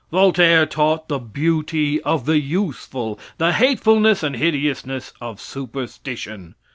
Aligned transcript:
Voltaire 0.11 0.65
taught 0.65 1.09
the 1.09 1.19
beauty 1.19 2.01
of 2.01 2.25
the 2.25 2.39
useful, 2.39 3.19
the 3.37 3.51
hatefulness 3.51 4.23
and 4.23 4.35
hideousness 4.35 5.13
of 5.21 5.39
superstition. 5.39 6.55